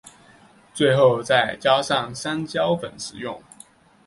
[0.73, 3.39] 最后再加上山椒粉食用。